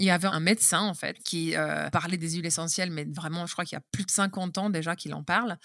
[0.00, 3.46] il y avait un médecin en fait qui euh, parlait des huiles essentielles, mais vraiment,
[3.46, 5.58] je crois qu'il y a plus de 50 ans déjà qu'il en parle.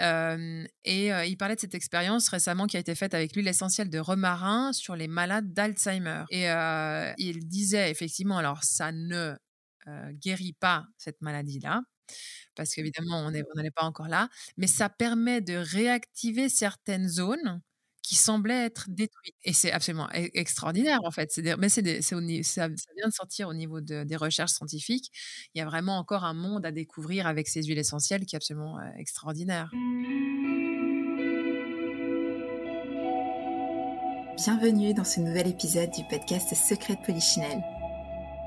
[0.00, 3.48] Euh, et euh, il parlait de cette expérience récemment qui a été faite avec l'huile
[3.48, 6.24] essentielle de romarin sur les malades d'Alzheimer.
[6.30, 6.46] Et
[7.18, 9.36] il disait effectivement, alors ça ne
[10.12, 11.82] guérit pas cette maladie-là,
[12.54, 17.60] parce qu'évidemment, on n'en est pas encore là, mais ça permet de réactiver certaines zones
[18.02, 19.34] qui semblaient être détruites.
[19.44, 21.30] Et c'est absolument e-, extraordinaire, en fait.
[21.58, 25.10] mais c'est ça, vient de sortir au niveau des recherches scientifiques.
[25.54, 28.38] Il y a vraiment encore un monde à découvrir avec ces huiles essentielles qui est
[28.38, 29.70] absolument extraordinaire.
[34.36, 37.62] Bienvenue dans ce nouvel épisode du podcast Secret de Polichinelle.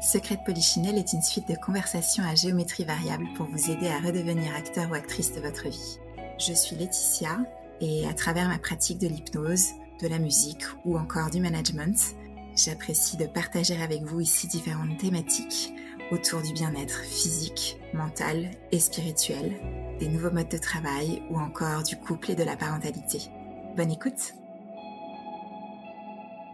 [0.02, 3.99] Secret de Polichinelle est une suite de conversations à géométrie variable pour vous aider à
[3.99, 5.99] redevenir acteur ou actrice de votre vie.
[6.38, 7.38] Je suis Laetitia
[7.81, 9.70] et à travers ma pratique de l'hypnose,
[10.02, 12.16] de la musique ou encore du management,
[12.55, 15.73] j'apprécie de partager avec vous ici différentes thématiques
[16.11, 19.55] autour du bien-être physique, mental et spirituel,
[20.00, 23.19] des nouveaux modes de travail ou encore du couple et de la parentalité.
[23.75, 24.35] Bonne écoute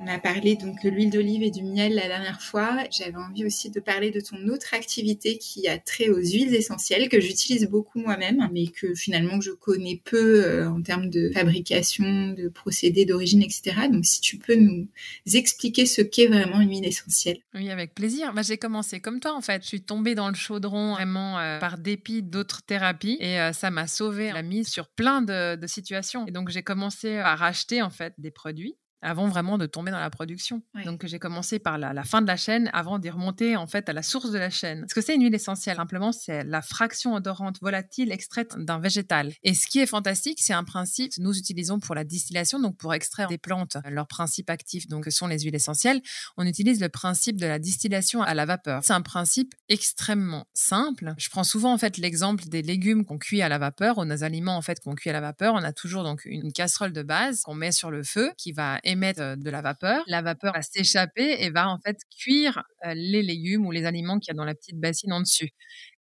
[0.01, 2.83] on a parlé donc de l'huile d'olive et du miel la dernière fois.
[2.91, 7.07] J'avais envie aussi de parler de ton autre activité qui a trait aux huiles essentielles
[7.07, 12.29] que j'utilise beaucoup moi-même, mais que finalement je connais peu euh, en termes de fabrication,
[12.29, 13.87] de procédés d'origine, etc.
[13.91, 14.87] Donc si tu peux nous
[15.33, 17.37] expliquer ce qu'est vraiment une huile essentielle.
[17.53, 18.33] Oui, avec plaisir.
[18.33, 19.61] Bah, j'ai commencé comme toi en fait.
[19.61, 23.69] Je suis tombée dans le chaudron vraiment euh, par dépit d'autres thérapies et euh, ça
[23.69, 26.25] m'a sauvée la mise sur plein de, de situations.
[26.25, 29.99] Et donc j'ai commencé à racheter en fait des produits avant vraiment de tomber dans
[29.99, 30.61] la production.
[30.85, 33.93] Donc j'ai commencé par la, fin de la chaîne avant d'y remonter en fait à
[33.93, 34.85] la source de la chaîne.
[34.89, 39.33] Ce que c'est une huile essentielle Simplement, c'est la fraction odorante volatile extraite d'un végétal.
[39.43, 42.77] Et ce qui est fantastique, c'est un principe que nous utilisons pour la distillation, donc
[42.77, 46.01] pour extraire des plantes leurs principes actifs, donc que sont les huiles essentielles.
[46.37, 48.83] On utilise le principe de la distillation à la vapeur.
[48.83, 51.15] C'est un principe extrêmement simple.
[51.17, 54.23] Je prends souvent en fait l'exemple des légumes qu'on cuit à la vapeur, ou nos
[54.23, 55.55] aliments en fait qu'on cuit à la vapeur.
[55.55, 58.79] On a toujours donc une casserole de base qu'on met sur le feu qui va
[58.91, 60.03] émettre de la vapeur.
[60.07, 62.63] La vapeur va s'échapper et va en fait cuire
[62.93, 65.51] les légumes ou les aliments qu'il y a dans la petite bassine en dessus.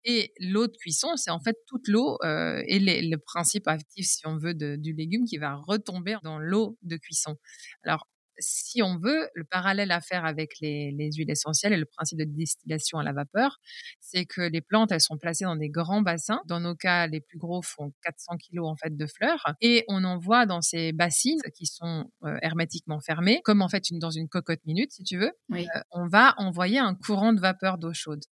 [0.04, 4.38] Et l'eau de cuisson, c'est en fait toute l'eau et le principe actif, si on
[4.38, 7.38] veut, du légume qui va retomber dans l'eau de cuisson.
[7.84, 8.08] Alors,
[8.42, 12.26] si on veut, le parallèle à faire avec les, huiles essentielles et le principe de
[12.26, 13.60] distillation à la vapeur,
[14.00, 16.42] c'est que les plantes, elles sont placées dans des grands bassins.
[16.48, 20.04] Dans nos cas, les plus gros font 400 kilos en fait de fleurs et on
[20.04, 24.28] envoie dans ces bassines qui sont euh, hermétiquement fermées, comme en fait une, dans une
[24.28, 25.32] cocotte minute, si tu veux.
[25.54, 28.24] Euh, on va envoyer un courant de vapeur d'eau chaude.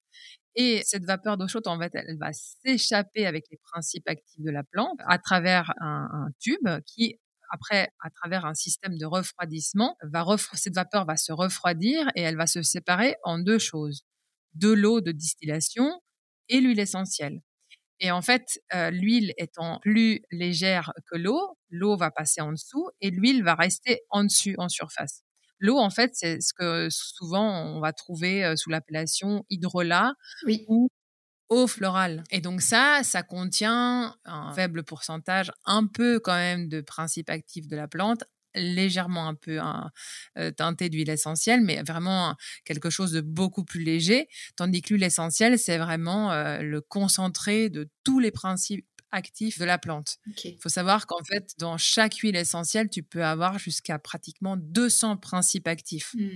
[0.54, 4.50] Et cette vapeur d'eau chaude, en fait, elle va s'échapper avec les principes actifs de
[4.50, 7.18] la plante à travers un tube qui
[7.50, 12.36] après, à travers un système de refroidissement, va cette vapeur va se refroidir et elle
[12.36, 14.04] va se séparer en deux choses
[14.54, 16.00] de l'eau de distillation
[16.48, 17.40] et l'huile essentielle.
[18.00, 22.88] Et en fait, euh, l'huile étant plus légère que l'eau, l'eau va passer en dessous
[23.00, 25.24] et l'huile va rester en dessus, en surface.
[25.58, 30.12] L'eau, en fait, c'est ce que souvent on va trouver euh, sous l'appellation hydrolat
[30.46, 30.64] oui.
[30.68, 30.88] ou
[31.66, 32.24] florale.
[32.30, 37.66] Et donc ça, ça contient un faible pourcentage, un peu quand même de principes actifs
[37.68, 39.90] de la plante, légèrement un peu un,
[40.38, 45.04] euh, teinté d'huile essentielle, mais vraiment quelque chose de beaucoup plus léger, tandis que l'huile
[45.04, 50.18] essentielle, c'est vraiment euh, le concentré de tous les principes actif de la plante.
[50.44, 55.16] Il faut savoir qu'en fait, dans chaque huile essentielle, tu peux avoir jusqu'à pratiquement 200
[55.16, 56.14] principes actifs.
[56.14, 56.28] Mmh.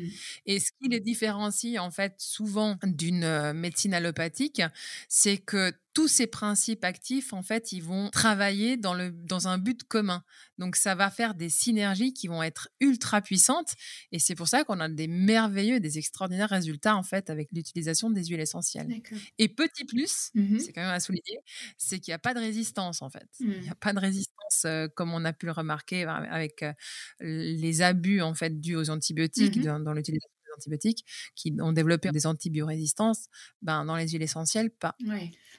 [0.47, 4.63] Et ce qui les différencie en fait souvent d'une euh, médecine allopathique,
[5.09, 9.59] c'est que tous ces principes actifs, en fait, ils vont travailler dans, le, dans un
[9.59, 10.23] but commun.
[10.59, 13.75] Donc, ça va faire des synergies qui vont être ultra puissantes.
[14.13, 18.11] Et c'est pour ça qu'on a des merveilleux, des extraordinaires résultats, en fait, avec l'utilisation
[18.11, 18.93] des huiles essentielles.
[19.39, 21.39] Et petit plus, mmh c'est quand même à souligner,
[21.77, 23.29] c'est qu'il n'y a pas de résistance, en fait.
[23.59, 26.73] Il n'y a pas de résistance, euh, comme on a pu le remarquer avec euh,
[27.21, 31.05] les abus, en fait, dus aux antibiotiques mmh dans l'utilisation antibiotiques
[31.35, 33.27] qui ont développé des antibiorésistances,
[33.63, 34.97] ben, dans les huiles essentielles, pas.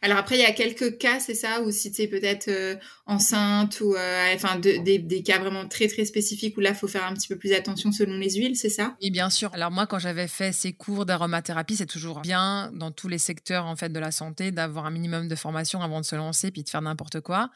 [0.01, 2.75] Alors après, il y a quelques cas, c'est ça, ou si tu es peut-être euh,
[3.05, 7.05] enceinte ou euh, enfin des, cas vraiment très très spécifiques où là, il faut faire
[7.05, 8.97] un petit peu plus attention selon les huiles, c'est ça?
[9.01, 9.53] Oui, bien sûr.
[9.53, 13.65] Alors moi, quand j'avais fait ces cours d'aromathérapie, c'est toujours bien dans tous les secteurs
[13.65, 16.63] en fait de la santé d'avoir un minimum de formation avant de se lancer puis
[16.63, 17.49] de faire n'importe quoi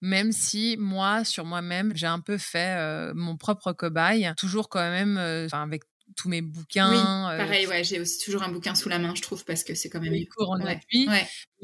[0.00, 4.90] même si moi, sur moi-même, j'ai un peu fait euh, mon propre cobaye, toujours quand
[4.90, 5.16] même
[5.52, 5.84] avec
[6.16, 6.90] tous mes bouquins.
[6.90, 9.74] Oui, pareil, ouais, j'ai aussi toujours un bouquin sous la main, je trouve, parce que
[9.74, 10.12] c'est quand même.
[10.12, 11.08] Les cours en appui.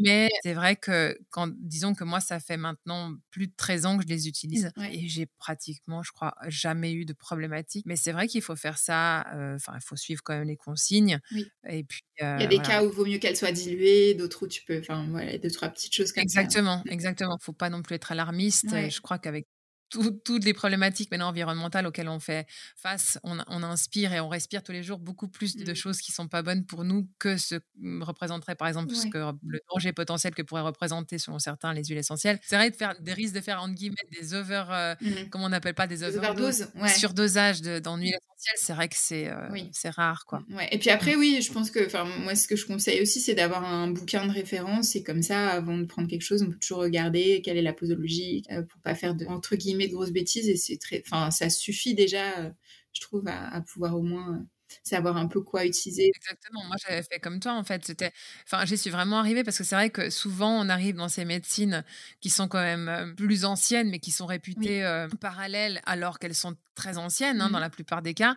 [0.02, 3.98] Mais c'est vrai que, quand, disons que moi, ça fait maintenant plus de 13 ans
[3.98, 7.84] que je les utilise et j'ai pratiquement, je crois, jamais eu de problématique.
[7.86, 11.20] Mais c'est vrai qu'il faut faire ça, enfin, il faut suivre quand même les consignes.
[11.68, 12.00] Et puis.
[12.20, 14.62] il y a des cas où il vaut mieux qu'elle soit diluée, d'autres où tu
[14.64, 16.40] peux, enfin, voilà, deux, trois petites choses comme ça.
[16.40, 17.38] Exactement, exactement.
[17.40, 18.70] Faut pas non plus être alarmiste.
[18.70, 19.46] Je crois qu'avec
[19.90, 22.46] toutes les problématiques maintenant environnementales auxquelles on fait
[22.76, 25.74] face, on, inspire et on respire tous les jours beaucoup plus de mmh.
[25.74, 29.18] choses qui sont pas bonnes pour nous que ce que représenterait par exemple ce que
[29.46, 32.38] le danger potentiel que pourrait représenter selon certains les huiles essentielles.
[32.42, 35.28] C'est vrai de faire des risques de faire entre guillemets des over, euh, mmh.
[35.30, 38.56] comment on n'appelle pas des overdoses, surdosage dans l'huile essentielle.
[38.56, 40.40] C'est vrai que c'est euh, c'est rare quoi.
[40.48, 43.20] Mmh, et puis après oui, je pense que enfin moi ce que je conseille aussi
[43.20, 46.50] c'est d'avoir un bouquin de référence et comme ça avant de prendre quelque chose on
[46.50, 49.92] peut toujours regarder quelle est la posologie euh, pour pas faire de entre guillemets de
[49.92, 52.50] grosses bêtises et c'est très, enfin, ça suffit déjà, euh,
[52.92, 54.42] je trouve, à, pouvoir au moins euh,
[54.82, 56.10] savoir un peu quoi utiliser.
[56.14, 56.64] Exactement.
[56.66, 57.84] Moi, j'avais fait comme toi, en fait.
[57.84, 58.12] C'était,
[58.44, 61.24] enfin, j'y suis vraiment arrivée parce que c'est vrai que souvent, on arrive dans ces
[61.24, 61.84] médecines
[62.20, 64.82] qui sont quand même euh, plus anciennes, mais qui sont réputées
[65.20, 68.36] parallèles alors qu'elles sont très anciennes, hein, dans mmh la plupart des cas.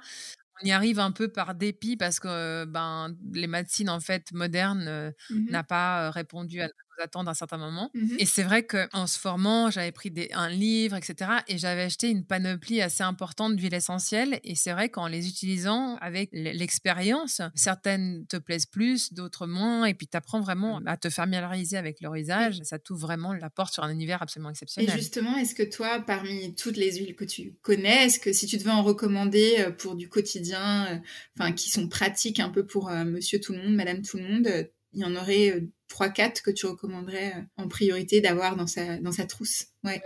[0.61, 5.13] On y arrive un peu par dépit parce que ben, les médecines en fait modernes
[5.29, 6.67] mmh n'a pas répondu à
[7.01, 7.89] attendre à un certain moment.
[7.93, 11.31] Mmh et c'est vrai qu'en se formant, j'avais pris des, un livre, etc.
[11.47, 14.39] Et j'avais acheté une panoplie assez importante d'huiles essentielles.
[14.43, 19.85] Et c'est vrai qu'en les utilisant avec l'expérience, certaines te plaisent plus, d'autres moins.
[19.85, 22.59] Et puis tu apprends vraiment à te familiariser avec leur usage.
[22.63, 24.89] Ça t'ouvre vraiment la porte sur un univers absolument exceptionnel.
[24.89, 28.45] Et justement, est-ce que toi, parmi toutes les huiles que tu connais, est-ce que si
[28.45, 30.97] tu devais en recommander euh, pour du quotidien, euh,
[31.37, 34.23] enfin qui sont pratiques un peu pour euh, monsieur tout le monde, madame tout le
[34.23, 35.63] monde, il y en aurait
[35.93, 39.65] 3-4 que tu recommanderais euh, en priorité d'avoir dans sa, dans sa trousse.
[39.83, 40.01] Ouais.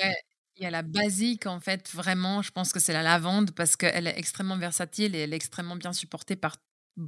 [0.55, 3.75] Il y a la basique, en fait, vraiment, je pense que c'est la lavande parce
[3.75, 6.57] qu'elle est extrêmement versatile et elle est extrêmement bien supportée par,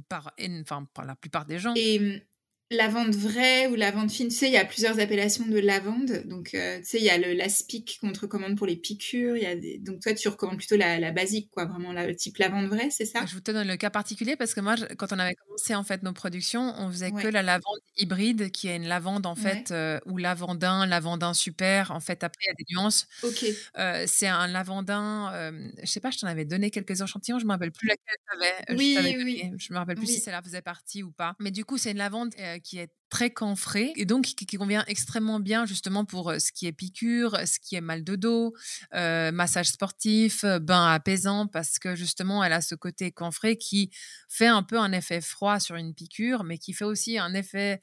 [0.08, 1.74] par, enfin, par la plupart des gens.
[1.74, 2.20] Et hum,
[2.70, 4.28] lavande vraie ou lavande fine.
[4.28, 6.22] Tu sais, il y a plusieurs appellations de lavande.
[6.26, 9.36] Donc, euh, tu sais, il y a le l'aspic qu'on te recommande pour les piqûres.
[9.36, 9.78] Y a des...
[9.78, 13.04] Donc, toi, tu recommandes plutôt la, la basique, quoi, vraiment le type lavande vraie, c'est
[13.04, 13.24] ça?
[13.26, 16.02] Je vous donne le cas particulier parce que moi, quand on avait commencé en fait
[16.02, 19.98] nos productions, on faisait que la lavande hybride, qui est une lavande en fait euh,
[20.06, 21.90] ou lavandin, lavandin super.
[21.90, 23.08] En fait, après, il y a des nuances.
[23.22, 23.44] Ok.
[23.78, 25.52] Euh, c'est un lavandin.
[25.80, 27.38] je sais pas, je t'en avais donné quelques échantillons.
[27.38, 28.78] Je me rappelle plus laquelle tu avais.
[28.78, 29.52] Oui, je oui.
[29.58, 31.34] Je me rappelle plus si celle-là faisait partie ou pas.
[31.40, 32.32] Mais du coup, c'est une lavande
[32.62, 36.72] qui est très camphré et donc qui, convient extrêmement bien justement pour ce qui est
[36.72, 38.54] piqûre, ce qui est mal de dos,
[38.92, 43.90] massage sportif, bain apaisant parce que justement elle a ce côté camphré qui
[44.28, 47.82] fait un peu un effet froid sur une piqûre mais qui fait aussi un effet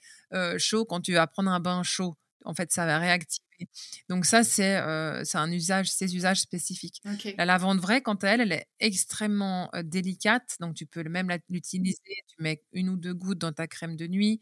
[0.58, 2.18] chaud quand tu vas prendre un bain chaud.
[2.46, 3.47] En fait, ça va réactiver
[4.10, 7.02] donc ça, c'est un usage, ces usages spécifiques.
[7.38, 10.56] La lavande vraie, quant à elle, elle est extrêmement délicate.
[10.60, 11.98] Donc tu peux même l'utiliser.
[12.28, 14.42] Tu mets une ou deux gouttes dans ta crème de nuit.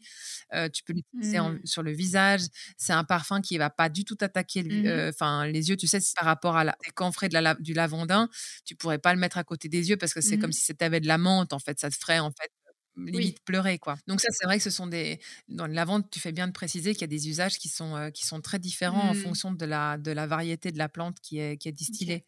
[0.72, 1.60] tu peux l'utiliser mmh.
[1.64, 2.42] sur le visage.
[2.76, 5.76] C'est un parfum qui va pas du tout attaquer mmh enfin les yeux.
[5.76, 8.28] Tu sais, par rapport à la, camphrés de la, du lavandin,
[8.64, 10.62] tu pourrais pas le mettre à côté des yeux parce que c'est comme mmh si
[10.62, 11.52] c'était de la menthe.
[11.52, 12.50] En fait, ça te ferait en fait
[12.96, 13.96] limite pleurer quoi.
[14.06, 16.52] Donc ça c'est vrai que ce sont des dans la vente tu fais bien de
[16.52, 19.18] préciser qu'il y a des usages qui sont euh, qui sont très différents en mmh.
[19.18, 22.24] fonction de la de la variété de la plante qui est qui est distillée.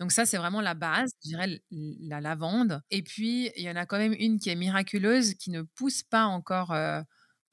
[0.00, 3.76] Donc ça c'est vraiment la base, je dirais la lavande et puis il y en
[3.76, 7.02] a quand même une qui est miraculeuse qui ne pousse pas encore euh,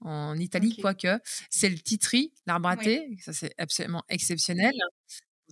[0.02, 1.20] en Italie, quoique,
[1.50, 3.18] c'est le titri, l'arbre à thé.
[3.20, 4.72] Ça, c'est absolument exceptionnel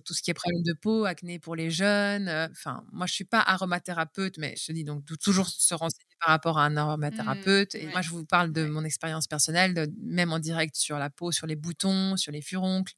[0.04, 2.28] tout ce qui est problème de peau, acné pour les jeunes.
[2.28, 6.07] Euh, enfin, moi, je suis pas aromathérapeute, mais je te dis donc toujours se renseigner
[6.20, 7.74] par rapport à un aromathérapeute.
[7.74, 11.10] Mmh, et moi, je vous parle de mon expérience personnelle, même en direct sur la
[11.10, 12.94] peau, sur les boutons, sur les furoncles,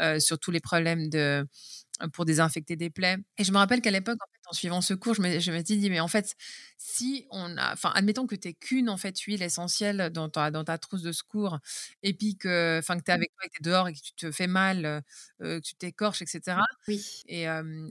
[0.00, 1.46] euh, sur tous les problèmes de
[2.12, 3.18] pour désinfecter des plaies.
[3.38, 4.18] Et je me rappelle qu'à l'époque,
[4.48, 6.34] en, suivant ce cours, je me, suis dit, mais en fait,
[6.78, 10.50] si on a, enfin, admettons que tu n'es qu'une en fait huile essentielle dans ta,
[10.50, 11.58] dans ta trousse de secours,
[12.02, 14.00] et puis que, enfin, que tu es avec toi, que tu es dehors et que
[14.00, 15.00] tu te fais mal, euh,
[15.40, 16.58] que tu t'écorches, etc.
[16.88, 17.22] Oui.
[17.26, 17.46] Et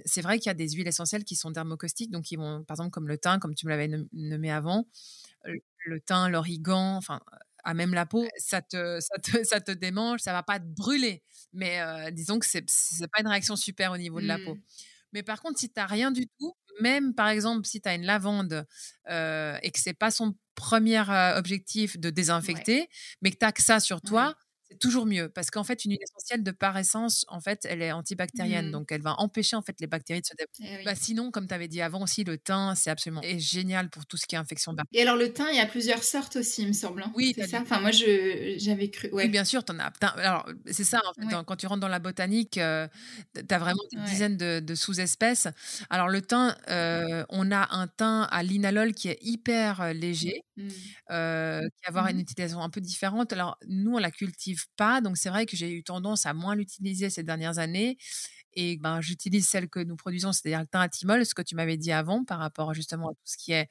[0.05, 2.75] c'est vrai qu'il y a des huiles essentielles qui sont dermocaustiques, donc qui vont, par
[2.75, 4.87] exemple, comme le thym, comme tu me l'avais nommé avant,
[5.43, 7.19] le thym, l'origan, enfin,
[7.63, 10.65] à même la peau, ça te, ça te, ça te démange, ça va pas te
[10.65, 11.23] brûler.
[11.53, 12.65] Mais disons que c'est
[12.99, 14.57] n'est pas une réaction super au niveau de la peau.
[15.13, 17.93] Mais par contre, si tu n'as rien du tout, même par exemple si tu as
[17.95, 18.65] une lavande
[19.07, 21.03] et que c'est pas son premier
[21.35, 22.87] objectif de désinfecter,
[23.21, 24.35] mais que tu as que ça sur toi,
[24.83, 27.93] toujours mieux parce qu'en fait, une huile essentielle de par essence, en fait, elle est
[27.93, 28.71] antibactérienne, mmh.
[28.71, 30.81] donc elle va empêcher en fait les bactéries de se développer.
[30.81, 34.05] Eh bah, sinon, comme tu avais dit avant aussi, le thym, c'est absolument génial pour
[34.05, 34.75] tout ce qui est infection.
[34.91, 37.03] Et alors le thym, il y a plusieurs sortes aussi, il me semble.
[37.03, 37.13] Hein.
[37.15, 37.61] Oui, c'est ça?
[37.61, 39.09] Enfin, moi, j'avais cru.
[39.13, 39.93] Oui, bien sûr, en as.
[40.17, 41.01] Alors, c'est ça.
[41.05, 42.87] En fait, quand tu rentres dans la botanique, euh,
[43.35, 45.47] tu as vraiment des dizaines de, sous-espèces.
[45.89, 50.41] Alors le thym, euh, on a un thym à linalol qui est hyper euh, léger,
[50.57, 50.67] mmh.
[50.67, 50.73] qui
[51.07, 53.31] va avoir une mmh utilisation un peu différente.
[53.31, 56.55] Alors nous, on la cultive pas, donc c'est vrai que j'ai eu tendance à moins
[56.55, 57.97] l'utiliser ces dernières années.
[58.55, 61.91] Et ben, j'utilise celle que nous produisons, c'est-à-dire le thym ce que tu m'avais dit
[61.91, 63.67] avant par rapport justement à tout ce qui est.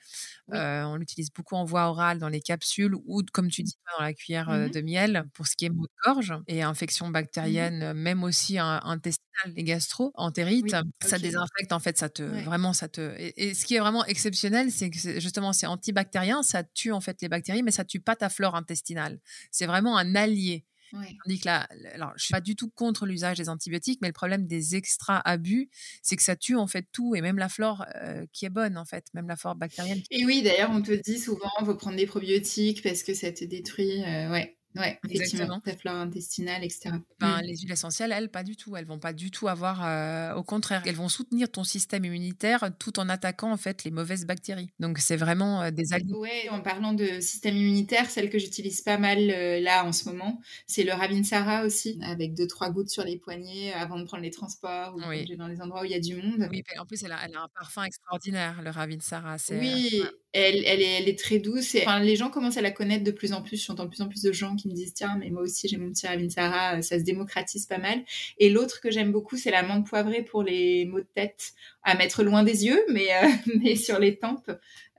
[0.49, 4.13] on l'utilise beaucoup en voie orale dans les capsules ou, comme tu dis, dans la
[4.13, 7.93] cuillère mmh de miel pour ce qui est maux de gorge et infections mmh bactériennes,
[7.95, 10.75] même aussi intestinales, les gastro, entérites.
[11.03, 12.23] Ça désinfecte en fait, ça te.
[12.23, 13.15] Vraiment, ça te.
[13.19, 17.21] Et, ce qui est vraiment exceptionnel, c'est que justement, c'est antibactérien, ça tue en fait
[17.23, 19.21] les bactéries, mais ça tue pas ta flore intestinale.
[19.51, 20.65] C'est vraiment un allié.
[20.93, 24.13] Tandis que là, alors, je suis pas du tout contre l'usage des antibiotiques, mais le
[24.13, 25.69] problème des extra abus,
[26.03, 28.77] c'est que ça tue en fait tout et même la flore euh, qui est bonne
[28.77, 30.03] en fait, même la flore bactérienne.
[30.11, 33.45] Et oui, d'ailleurs, on te dit souvent, faut prendre des probiotiques parce que ça te
[33.45, 34.03] détruit.
[34.03, 34.57] Euh, ouais.
[34.75, 36.91] Ouais, effectivement, ta flore intestinale, etc.
[37.21, 37.41] Ben, mm.
[37.43, 38.77] Les huiles essentielles, elles, pas du tout.
[38.77, 42.71] Elles vont pas du tout avoir, euh, au contraire, elles vont soutenir ton système immunitaire
[42.79, 44.71] tout en attaquant en fait les mauvaises bactéries.
[44.81, 46.15] Donc c'est vraiment euh, des alliés.
[46.15, 50.09] Ouais, en parlant de système immunitaire, celle que j'utilise pas mal euh, là en ce
[50.09, 54.23] moment, c'est le Ravinsara aussi, avec deux trois gouttes sur les poignets avant de prendre
[54.23, 55.01] les transports ou
[55.37, 56.49] dans les endroits où il y a du monde.
[56.51, 59.37] Oui, en plus elle a, elle a un parfum extraordinaire, le Ravinsara.
[59.51, 60.03] Oui,
[60.33, 61.75] elle, est, très douce.
[61.75, 63.63] Et, enfin, les gens commencent à la connaître de plus en plus.
[63.65, 65.77] J'entends de plus en plus de gens qui me disent tiens, mais moi aussi j'ai
[65.77, 68.03] mon petit Ravinsara, euh, ça se démocratise pas mal.
[68.39, 71.95] Et l'autre que j'aime beaucoup, c'est la menthe poivrée pour les maux de tête à
[71.97, 73.29] mettre loin des yeux, mais, euh,
[73.63, 74.51] mais sur les tempes.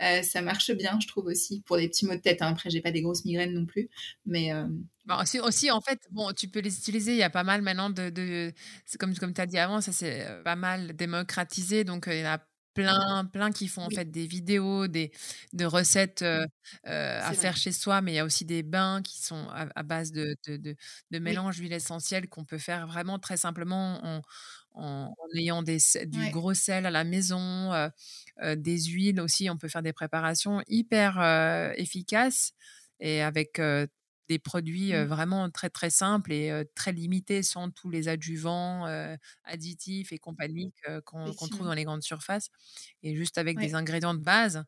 [0.02, 2.42] Euh, ça marche bien, je trouve aussi, pour des petits maux de tête.
[2.42, 2.50] Hein.
[2.52, 3.90] Après, j'ai pas des grosses migraines non plus,
[4.26, 4.52] mais
[5.20, 7.14] aussi, aussi, en fait, bon, tu peux les utiliser.
[7.14, 8.52] Il y a pas mal maintenant de, de
[9.00, 11.84] comme comme tu as dit avant, ça c'est pas mal démocratisé.
[11.84, 15.12] Donc il y a plein, plein qui font en fait des vidéos, des
[15.54, 16.46] de recettes euh,
[16.88, 19.84] euh, à faire chez soi, mais il y a aussi des bains qui sont à,
[19.84, 20.76] base de, de, de,
[21.12, 24.22] de mélange d'huile essentielle qu'on peut faire vraiment très simplement en,
[24.74, 27.90] en, ayant des, du gros sel à la maison, euh,
[28.56, 29.50] des huiles aussi.
[29.50, 31.22] On peut faire des préparations hyper
[31.78, 32.54] efficaces
[33.00, 33.60] et avec
[34.34, 35.04] des produits mmh.
[35.04, 38.86] vraiment très très simples et très limités sans tous les adjuvants,
[39.44, 40.74] additifs et compagnie
[41.06, 42.50] qu'on trouve dans les grandes surfaces.
[43.04, 44.66] Et juste avec des ingrédients de base,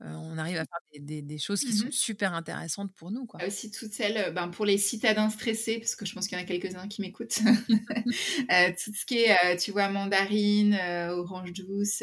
[0.00, 3.26] on arrive à faire des, choses qui sont mmh super intéressantes pour nous.
[3.26, 3.44] Quoi.
[3.44, 6.44] Aussi toutes celles ben, pour les citadins stressés, parce que je pense qu'il y en
[6.44, 7.38] a quelques-uns qui m'écoutent.
[7.74, 10.78] tout ce qui est, tu vois, mandarine,
[11.10, 12.02] orange douce,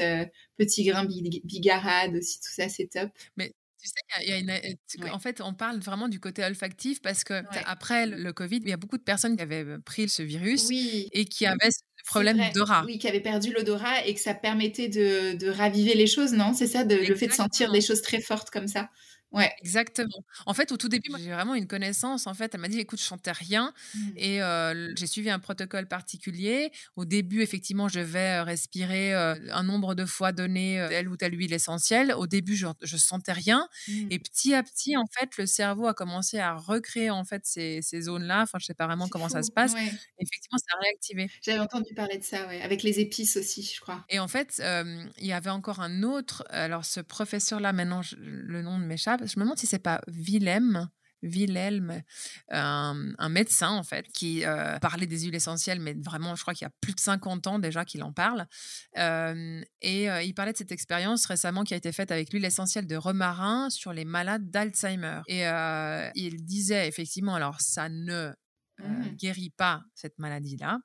[0.58, 3.10] petit grain bigarade aussi, tout ça, c'est top.
[3.38, 3.54] Mais
[3.86, 7.44] tu sais, y a une, en fait, on parle vraiment du côté olfactif parce que
[7.66, 11.26] après le Covid, il y a beaucoup de personnes qui avaient pris ce virus et
[11.26, 12.84] qui avaient ce problème d'odorat.
[12.86, 16.54] Oui, qui avaient perdu l'odorat et que ça permettait de, de raviver les choses, non?
[16.54, 18.90] C'est ça, de, le fait de sentir des choses très fortes comme ça.
[19.36, 19.52] Ouais.
[19.60, 20.24] Exactement.
[20.46, 22.26] En fait, au tout début, j'ai vraiment une connaissance.
[22.28, 23.74] En fait, elle m'a dit, écoute, je sentais rien.
[23.94, 24.00] Mmh.
[24.18, 24.40] Et
[24.96, 26.72] j'ai suivi un protocole particulier.
[26.96, 31.54] Au début, effectivement, je vais respirer un nombre de fois donné telle ou telle huile
[31.54, 32.14] essentielle.
[32.18, 33.68] Au début, je, je sentais rien.
[33.88, 34.08] Mmh.
[34.12, 37.82] Et petit à petit, en fait, le cerveau a commencé à recréer, en fait, ces,
[37.82, 38.44] ces zones-là.
[38.44, 39.74] Enfin, je sais pas vraiment comment ça se passe.
[39.74, 41.30] Effectivement, ça a réactivé.
[41.42, 42.62] J'avais entendu parler de ça, ouais.
[42.62, 44.06] Avec les épices aussi, je crois.
[44.10, 44.62] Et en fait,
[45.18, 46.46] il y avait encore un autre.
[46.50, 50.90] Alors, ce professeur-là, maintenant, le nom de m'échappe je me demande si c'est pas Willem.
[51.26, 52.02] Wilhelm,
[52.50, 56.66] un médecin en fait, qui euh, parlait des huiles essentielles, mais vraiment, je crois qu'il
[56.66, 58.46] y a plus de 50 ans déjà qu'il en parle.
[58.96, 62.88] et euh, il parlait de cette expérience récemment qui a été faite avec l'huile essentielle
[62.88, 65.22] de romarin sur les malades d'Alzheimer.
[65.28, 68.32] Et euh, il disait effectivement, alors ça ne
[68.80, 69.10] mmh.
[69.16, 70.80] guérit pas cette maladie-là,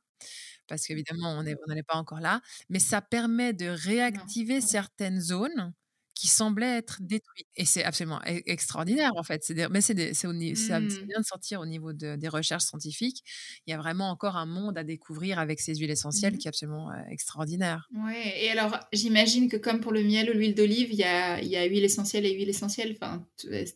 [0.66, 5.72] parce qu'évidemment, on n'en est pas encore là, mais ça permet de réactiver certaines zones
[6.20, 7.46] qui semblait être détruit.
[7.56, 9.42] Et c'est absolument e-, extraordinaire, en fait.
[9.42, 11.06] C'est mais c'est mmh.
[11.06, 13.22] bien de sortir au niveau des recherches scientifiques.
[13.66, 16.38] Il y a vraiment encore un monde à découvrir avec ces huiles essentielles mmh.
[16.38, 17.88] qui est absolument extraordinaire.
[17.94, 18.34] Ouais.
[18.44, 21.56] Et alors, j'imagine que comme pour le miel ou l'huile d'olive, il y a, y
[21.56, 22.98] a huile essentielle et huile essentielle.
[23.00, 23.26] Enfin,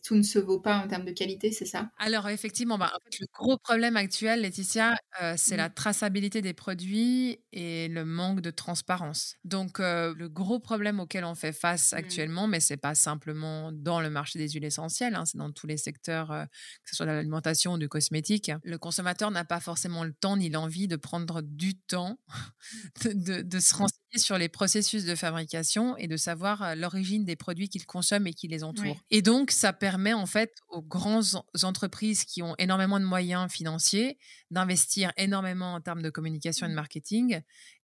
[0.03, 1.89] tout ne se vaut pas en termes de qualité, c'est ça?
[1.97, 4.95] Alors, effectivement, bah, le gros problème actuel, Laetitia,
[5.35, 5.73] c'est la mmh.
[5.73, 9.35] traçabilité des produits et le manque de transparence.
[9.43, 14.09] Donc, le gros problème auquel on fait face actuellement, mais c'est pas simplement dans le
[14.09, 16.45] marché des huiles essentielles, hein, c'est dans tous les secteurs, euh,
[16.83, 18.51] que ce soit de l'alimentation ou du cosmétique.
[18.63, 22.19] Le consommateur n'a pas forcément le temps ni l'envie de prendre du temps
[23.05, 27.85] de, se renseigner sur les processus de fabrication et de savoir l'origine des produits qu'ils
[27.85, 28.99] consomment et qui les entourent.
[29.09, 34.17] Et donc, ça permet en fait aux grandes entreprises qui ont énormément de moyens financiers
[34.51, 36.75] d'investir énormément en termes de communication et de mmh.
[36.75, 37.41] marketing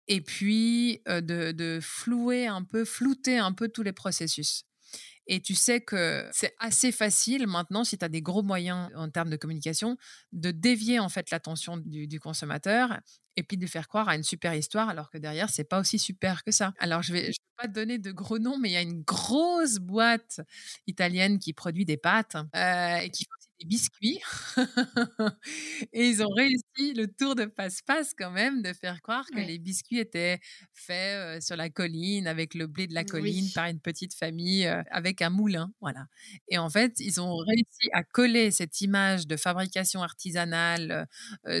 [0.07, 4.65] et puis de, flouer un peu, flouter un peu tous les processus.
[5.27, 9.09] Et tu sais que c'est assez facile maintenant, si tu as des gros moyens en
[9.09, 9.97] termes de communication,
[10.33, 12.99] de dévier en fait l'attention du, consommateur
[13.37, 15.97] et puis de faire croire à une super histoire alors que derrière c'est pas aussi
[15.97, 16.73] super que ça.
[16.77, 19.01] Alors je vais, vais pas te donner de gros noms, mais il y a une
[19.01, 20.41] grosse boîte
[20.87, 23.25] italienne qui produit des pâtes et qui
[23.63, 24.19] des biscuits.
[25.93, 29.57] et ils ont réussi le tour de passe-passe quand même de faire croire que les
[29.57, 30.39] biscuits étaient
[30.73, 35.21] faits sur la colline avec le blé de la colline par une petite famille avec
[35.21, 35.71] un moulin.
[35.81, 36.05] Voilà.
[36.49, 41.07] Et en fait, ils ont réussi à coller cette image de fabrication artisanale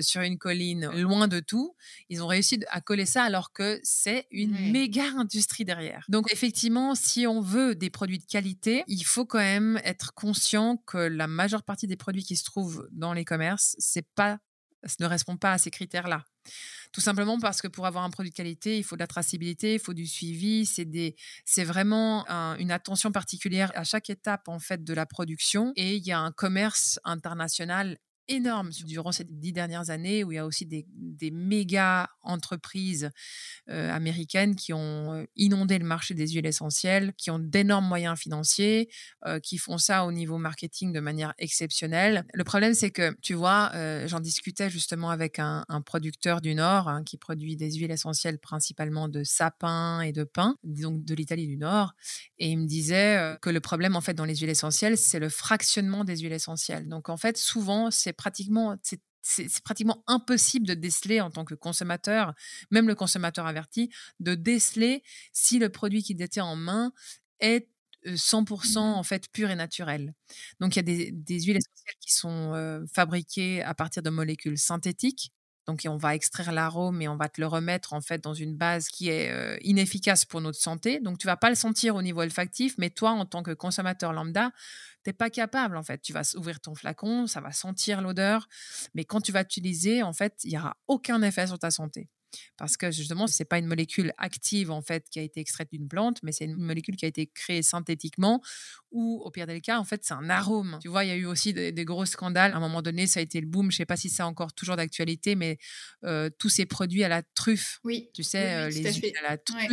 [0.01, 1.75] sur une colline loin de tout.
[2.09, 6.05] Ils ont réussi à coller ça alors que c'est une méga industrie derrière.
[6.09, 10.77] Donc effectivement, si on veut des produits de qualité, il faut quand même être conscient
[10.85, 14.39] que la majeure partie des produits qui se trouvent dans les commerces, c'est pas,
[14.99, 16.25] ne répond pas à ces critères-là.
[16.91, 19.75] Tout simplement parce que pour avoir un produit de qualité, il faut de la traçabilité,
[19.75, 20.65] il faut du suivi.
[20.65, 22.25] C'est des, c'est vraiment
[22.59, 25.71] une attention particulière à chaque étape en fait de la production.
[25.75, 30.35] Et il y a un commerce international énorme durant ces dix dernières années où il
[30.35, 30.85] y a aussi des,
[31.31, 33.09] méga entreprises
[33.69, 38.17] euh, américaines qui ont euh, inondé le marché des huiles essentielles, qui ont d'énormes moyens
[38.19, 38.89] financiers,
[39.25, 42.25] euh, qui font ça au niveau marketing de manière exceptionnelle.
[42.33, 43.71] Le problème, c'est que, tu vois,
[44.05, 49.07] j'en discutais justement avec un, producteur du Nord hein, qui produit des huiles essentielles principalement
[49.07, 51.93] de sapin et de pin, donc de l'Italie du Nord,
[52.37, 55.29] et il me disait que le problème, en fait, dans les huiles essentielles, c'est le
[55.29, 56.87] fractionnement des huiles essentielles.
[56.87, 58.77] Donc, en fait, souvent, c'est pratiquement,
[59.21, 62.33] c'est pratiquement impossible de déceler en tant que consommateur,
[62.71, 63.89] même le consommateur averti,
[64.19, 66.91] de déceler si le produit qu'il détient en main
[67.39, 67.67] est
[68.05, 70.13] 100% mmh en fait pur et naturel.
[70.59, 75.31] Donc il y a des, huiles essentielles qui sont fabriquées à partir de molécules synthétiques.
[75.65, 78.55] Donc on va extraire l'arôme et on va te le remettre en fait dans une
[78.55, 80.99] base qui est inefficace pour notre santé.
[80.99, 84.13] Donc tu vas pas le sentir au niveau olfactif, mais toi en tant que consommateur
[84.13, 84.51] lambda,
[85.03, 86.01] t'es pas capable en fait.
[86.01, 88.47] Tu vas ouvrir ton flacon, ça va sentir l'odeur,
[88.93, 92.09] mais quand tu vas utiliser, en fait, il y aura aucun effet sur ta santé.
[92.57, 95.69] Parce que justement, ce n'est pas une molécule active en fait qui a été extraite
[95.71, 98.41] d'une plante, mais c'est une molécule qui a été créée synthétiquement
[98.91, 100.77] ou au pire des cas, en fait, c'est un arôme.
[100.81, 102.53] Tu vois, il y a eu aussi des, gros scandales.
[102.53, 103.71] À un moment donné, ça a été le boom.
[103.71, 105.57] Je ne sais pas si c'est encore toujours d'actualité, mais
[106.03, 107.79] euh, tous ces produits à la truffe.
[107.83, 108.09] Oui.
[108.13, 109.69] Tu sais, euh, les huiles à la truffe.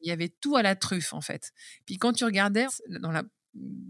[0.00, 1.52] Il y avait tout à la truffe en fait.
[1.84, 2.66] Puis quand tu regardais
[3.00, 3.24] dans la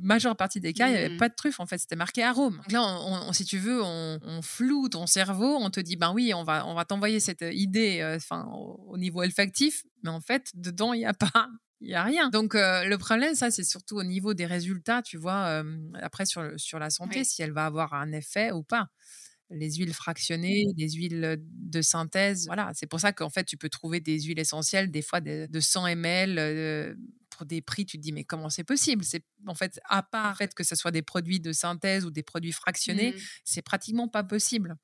[0.01, 1.19] majeure partie des cas, il n'y avait mmh.
[1.19, 2.57] pas de truffe en fait, c'était marqué arôme.
[2.57, 6.45] Donc là, si tu veux, on, floue ton cerveau, on te dit ben oui, on
[6.45, 8.19] va, on va t'envoyer cette idée, euh,
[8.87, 11.49] au, niveau olfactif, mais en fait dedans il n'y a pas.
[11.83, 12.31] Il y a rien.
[12.31, 15.63] Donc euh, le problème, ça, c'est surtout au niveau des résultats, tu vois,
[16.01, 18.89] après sur, sur la santé, si elle va avoir un effet ou pas
[19.51, 22.47] les huiles fractionnées, les huiles de synthèse.
[22.47, 25.61] Voilà, c'est pour ça qu'en fait, tu peux trouver des huiles essentielles, des fois de,
[25.61, 26.97] 100 ml,
[27.37, 29.05] pour des prix, tu te dis, mais comment c'est possible?
[29.05, 32.53] C'est en fait, à part que ce soit des produits de synthèse ou des produits
[32.53, 33.21] fractionnés, mmh.
[33.45, 34.77] c'est pratiquement pas possible.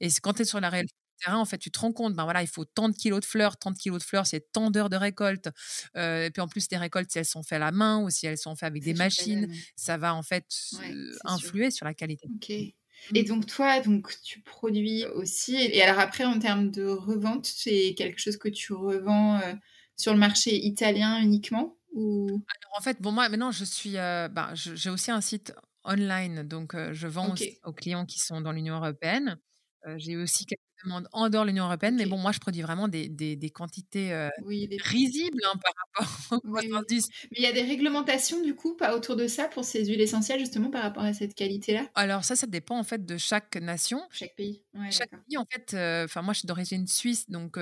[0.00, 2.24] Et quand tu es sur la réalité terrain, en fait, tu te rends compte, ben
[2.24, 4.70] voilà, il faut tant de kilos de fleurs, tant de kilos de fleurs, c'est tant
[4.70, 5.48] d'heures de récolte.
[5.94, 8.26] et puis en plus, les récoltes, si elles sont faites à la main ou si
[8.26, 10.46] elles sont faites avec des machines, ça va en fait
[11.24, 12.28] influer sur la qualité.
[13.14, 15.56] Et donc toi, donc tu produis aussi.
[15.56, 19.40] Et alors après, en termes de revente, c'est quelque chose que tu revends
[19.96, 21.76] sur le marché italien uniquement?
[21.92, 22.26] Ou...
[22.28, 26.76] Alors, en fait, bon moi maintenant je suis, bah, j'ai aussi un site online, donc
[26.92, 29.38] je vends aux, clients qui sont dans l'Union européenne.
[29.96, 32.88] j'ai aussi quelques demandes en dehors de l'Union européenne, mais bon, moi je produis vraiment
[32.88, 34.28] des, des, des quantités
[34.80, 38.96] risibles hein, par rapport aux oui, Mais il y a des réglementations du coup, pas
[38.96, 41.88] autour de ça pour ces huiles essentielles justement par rapport à cette qualité-là?
[41.94, 44.62] Alors ça, ça dépend en fait de chaque nation, chaque pays.
[44.90, 45.74] Chaque pays en fait.
[46.04, 47.58] Enfin moi je suis d'origine suisse, donc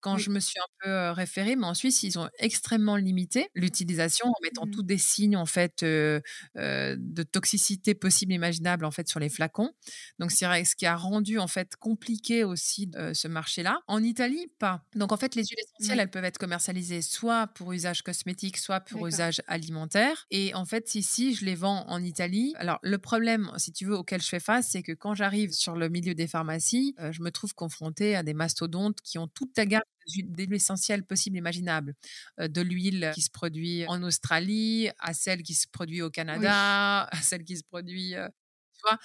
[0.00, 4.28] quand je me suis un peu référée, mais en Suisse ils ont extrêmement limité l'utilisation
[4.28, 4.70] en mettant mmh.
[4.70, 9.70] tous des signes en fait de toxicité possible imaginable en fait sur les flacons.
[10.18, 13.80] Donc c'est ce qui a rendu en fait compliqué aussi ce marché-là.
[13.86, 14.84] En Italie, pas.
[14.94, 18.80] Donc en fait les huiles essentielles, elles peuvent être commercialisées soit pour usage cosmétique, soit
[18.80, 20.26] pour usage alimentaire.
[20.30, 22.54] Et en fait ici, je les vends en Italie.
[22.56, 25.74] Alors le problème, si tu veux, auquel je fais face, c'est que quand j'arrive sur
[25.74, 29.66] le milieu des pharmacies, je me trouve confrontée à des mastodontes qui ont toute la
[29.66, 31.94] gamme d'huiles essentielles possibles imaginables.
[32.38, 37.22] de l'huile qui se produit en Australie, à celle qui se produit au Canada, à
[37.22, 38.14] celle qui se produit,
[38.74, 38.98] tu vois?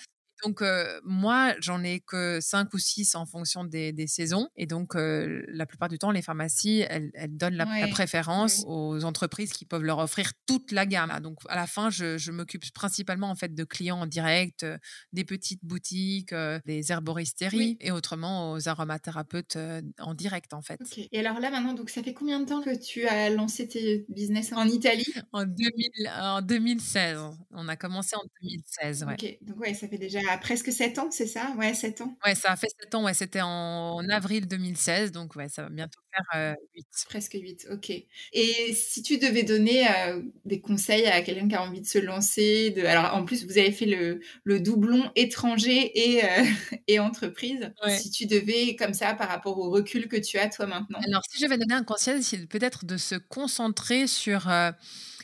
[0.43, 0.63] Donc,
[1.03, 4.49] moi, j'en ai que 5 ou 6 en fonction des, saisons.
[4.55, 9.65] Et donc, la plupart du temps, les pharmacies, elles, donnent la, préférence aux entreprises qui
[9.65, 11.19] peuvent leur offrir toute la gamme.
[11.21, 14.65] Donc, à la fin, je, m'occupe principalement en fait de clients en direct,
[15.13, 16.33] des petites boutiques,
[16.65, 19.57] des herboristeries et autrement aux aromathérapeutes
[19.99, 20.79] en direct en fait.
[21.11, 24.05] Et alors là, maintenant, donc ça fait combien de temps que tu as lancé tes
[24.09, 25.05] business en Italie?
[25.31, 27.19] En, 2000, en 2016.
[27.51, 29.03] On a commencé en 2016.
[29.03, 29.13] Ouais.
[29.13, 31.53] Ok, donc ouais, ça fait déjà presque 7 ans, c'est ça?
[31.57, 32.17] Ouais, 7 ans.
[32.25, 33.05] Ouais, ça a fait 7 ans.
[33.05, 36.81] Ouais, c'était en, avril 2016, donc ouais, ça va bientôt faire 8.
[36.81, 37.91] Euh, presque 8, ok.
[38.33, 41.99] Et si tu devais donner euh, des conseils à quelqu'un qui a envie de se
[41.99, 42.83] lancer, de...
[42.85, 46.27] alors en plus, vous avez fait le, le doublon étranger et, euh,
[46.87, 47.71] et entreprise.
[47.87, 50.99] Si tu devais, comme ça, par rapport au recul que tu as toi maintenant?
[51.05, 54.49] Alors, si je vais donner un conseil, c'est peut-être de se concentrer sur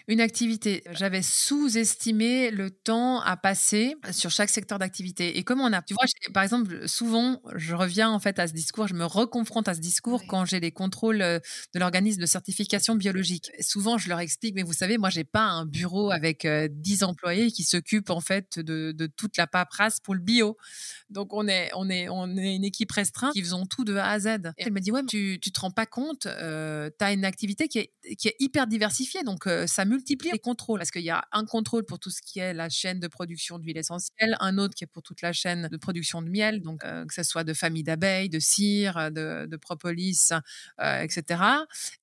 [0.08, 0.84] une activité.
[0.92, 5.38] J'avais sous-estimé le temps à passer sur chaque secteur d'activité.
[5.38, 8.54] Et comment on a, tu vois, par exemple, souvent, je reviens en fait à ce
[8.54, 11.40] discours, je me reconfronte à ce discours quand j'ai les contrôles euh,
[11.74, 13.52] de l'organisme de certification biologique.
[13.62, 17.06] souvent, je leur explique, mais vous savez, moi, j'ai pas un bureau avec 10 euh,
[17.06, 20.58] employés qui s'occupent en fait de, toute la paperasse pour le bio.
[21.10, 24.10] Donc, on est, on est, on est une équipe restreinte qui faisons tout de A
[24.10, 24.28] à Z.
[24.58, 27.26] Et elle me dit, ouais, tu, tu te rends pas compte, euh, tu as une
[27.26, 29.24] activité qui est, qui est hyper diversifiée.
[29.24, 32.40] Donc, ça multiplier les contrôles parce qu'il y a un contrôle pour tout ce qui
[32.40, 35.68] est la chaîne de production d'huile essentielle, un autre qui est pour toute la chaîne
[35.72, 39.58] de production de miel, donc euh, que ce soit de famille d'abeilles, de cire, de,
[39.58, 40.30] propolis,
[40.82, 41.44] euh, etc.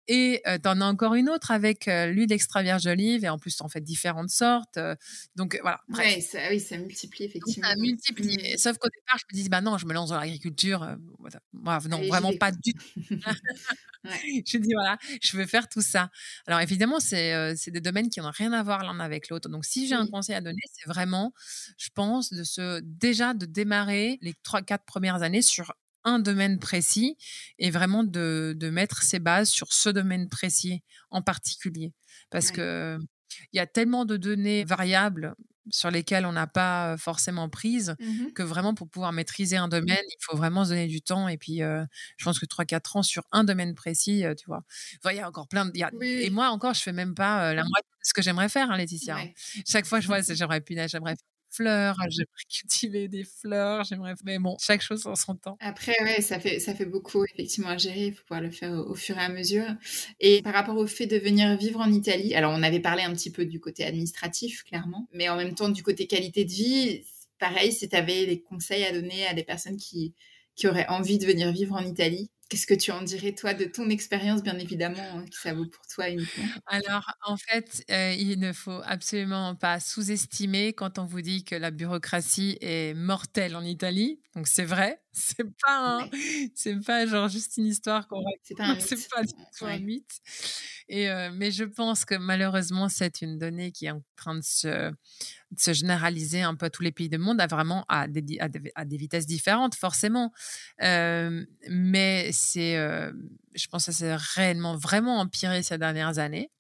[0.09, 3.39] Et euh, tu en as encore une autre avec l'huile extra vierge d'olive et en
[3.39, 4.79] plus en fait différentes sortes.
[5.37, 5.81] donc voilà.
[5.89, 7.69] Ouais, ça, oui, ça multiplie effectivement.
[7.69, 8.37] ça multiplie.
[8.37, 8.59] Mmh.
[8.59, 10.97] Sauf qu'au départ, je me dis bah non, je me lance dans l'agriculture.
[11.89, 13.17] non, vraiment pas du tout.
[14.47, 16.11] Je dis voilà, je veux faire tout ça.
[16.47, 19.49] Alors évidemment, c'est des domaines qui n'ont rien à voir l'un avec l'autre.
[19.49, 21.33] Donc, si j'ai un conseil à donner, c'est vraiment,
[21.79, 26.59] je pense, de se déjà de démarrer les trois, quatre premières années sur un domaine
[26.59, 27.17] précis
[27.59, 31.93] et vraiment de, de, mettre ses bases sur ce domaine précis en particulier.
[32.31, 32.99] Parce que
[33.53, 35.35] il y a tellement de données variables
[35.71, 40.05] sur lesquelles on n'a pas forcément prise, mmh que vraiment pour pouvoir maîtriser un domaine,
[40.07, 41.29] il faut vraiment se donner du temps.
[41.29, 44.65] Et puis, je pense que 3-4 ans sur un domaine précis, tu vois.
[45.11, 45.73] Il y a encore plein de.
[46.03, 48.77] Et moi, encore, je fais même pas la moitié de ce que j'aimerais faire, hein,
[48.77, 49.19] Laetitia.
[49.19, 49.29] Hein.
[49.67, 51.17] Chaque fois, je vois, j'aimerais j'aimerais
[51.51, 54.15] fleurs, j'aimerais cultiver des fleurs, j'aimerais.
[54.25, 55.57] Mais bon, chaque chose en son temps.
[55.61, 58.07] Après, ouais, ça fait, ça fait beaucoup effectivement à gérer.
[58.07, 59.67] Il faut pouvoir le faire au, fur et à mesure.
[60.21, 63.13] Et par rapport au fait de venir vivre en Italie, alors on avait parlé un
[63.13, 67.05] petit peu du côté administratif, clairement, mais en même temps du côté qualité de vie,
[67.39, 70.15] pareil, si tu avais des conseils à donner à des personnes qui,
[70.55, 73.65] qui auraient envie de venir vivre en Italie, Qu'est-ce que tu en dirais, toi, de
[73.65, 76.51] ton expérience, bien évidemment, que ça vaut pour toi uniquement?
[76.67, 81.55] Alors, en fait, euh, il ne faut absolument pas sous-estimer quand on vous dit que
[81.55, 84.21] la bureaucratie est mortelle en Italie.
[84.37, 86.09] Donc, c'est vrai, c'est pas,
[86.55, 89.79] c'est pas genre juste une histoire qu'on C'est pas un c'est pas du tout un
[89.79, 90.21] mythe.
[90.89, 94.43] Et, euh, mais je pense que malheureusement, c'est une donnée qui est en train de
[94.45, 94.93] se,
[95.57, 98.85] se généraliser un peu à tous les pays du monde, à vraiment à des, à
[98.85, 100.33] des, vitesses différentes, forcément.
[100.83, 103.13] Euh, mais c'est, euh,
[103.55, 106.51] je pense que ça s'est réellement vraiment empiré ces dernières années.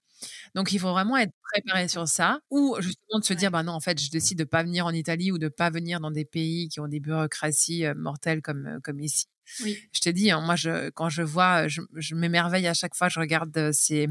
[0.55, 3.73] Donc, il faut vraiment être préparé sur ça, ou justement de se dire, bah non,
[3.73, 6.27] en fait, je décide de pas venir en Italie ou de pas venir dans des
[6.27, 9.27] pays qui ont des bureaucraties mortelles comme, comme ici.
[9.59, 13.19] Je te dis, hein, moi, je, quand je vois, je, m'émerveille à chaque fois, je
[13.19, 14.09] regarde ces,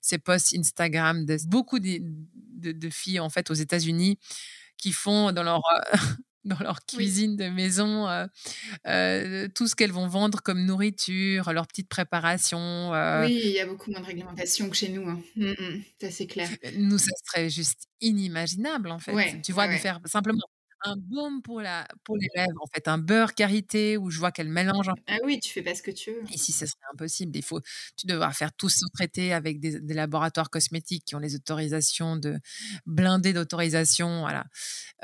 [0.00, 2.00] ces posts Instagram de beaucoup de,
[2.58, 4.18] de, filles, en fait, aux États-Unis
[4.76, 5.62] qui font dans leur,
[6.44, 8.26] dans leur cuisine de maison, euh,
[8.86, 12.94] euh, tout ce qu'elles vont vendre comme nourriture, leur petite préparation.
[12.94, 13.26] Euh.
[13.26, 15.08] Oui, il y a beaucoup moins de réglementation que chez nous.
[15.08, 15.20] Hein.
[15.36, 16.48] Mmh, mmh, c'est clair.
[16.76, 19.42] Nous, ça serait juste inimaginable, en fait.
[19.42, 20.44] tu vois, de faire simplement
[20.82, 24.32] un baume pour, la, pour les lèvres, en fait, un beurre karité où je vois
[24.32, 24.90] qu'elle mélange.
[25.06, 26.22] Ah oui, tu fais pas ce que tu veux.
[26.30, 27.36] Ici, ce serait impossible.
[27.36, 27.60] Il faut,
[27.96, 32.38] tu devras faire tout ce traité avec des, laboratoires cosmétiques qui ont les autorisations de
[32.86, 34.20] blindés d'autorisation.
[34.20, 34.44] Voilà.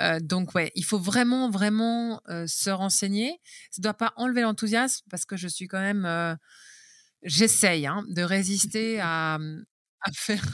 [0.01, 3.41] Euh, donc, ouais, il faut vraiment, vraiment euh, se renseigner.
[3.71, 6.05] Ça ne doit pas enlever l'enthousiasme parce que je suis quand même.
[6.05, 6.35] Euh,
[7.23, 9.39] j'essaye hein, de résister à,
[10.05, 10.45] à faire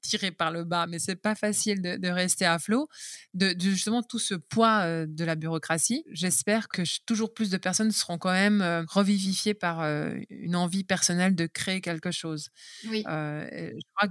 [0.00, 2.88] tirer par le bas, mais c'est pas facile de, rester à flot,
[3.34, 6.04] de, justement tout ce poids de la bureaucratie.
[6.10, 9.82] J'espère que toujours plus de personnes seront quand même revivifiées par
[10.30, 12.48] une envie personnelle de créer quelque chose.
[12.88, 13.04] Oui.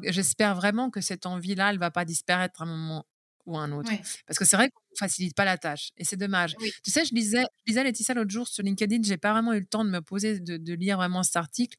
[0.03, 3.05] J'espère vraiment que cette envie-là, elle va pas disparaître à un moment
[3.45, 3.91] ou à un autre.
[4.27, 6.55] Parce que c'est vrai qu'on ne facilite pas la tâche et c'est dommage.
[6.83, 9.59] Tu sais, je lisais, je lisais Laetitia l'autre jour sur LinkedIn, j'ai pas vraiment eu
[9.59, 11.77] le temps de me poser, de, de lire vraiment cet article